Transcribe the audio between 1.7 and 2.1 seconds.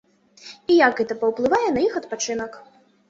на іх